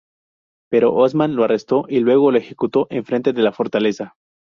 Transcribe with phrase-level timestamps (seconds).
[0.71, 4.15] Pero Osmán lo arresto y luego lo ejecutó en frente de la fortaleza.